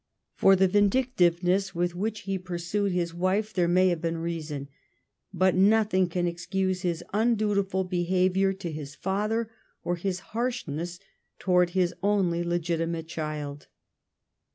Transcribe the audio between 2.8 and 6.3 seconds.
his wife there may have been reason, but nothing can